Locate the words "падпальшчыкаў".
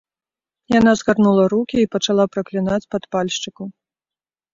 2.95-3.67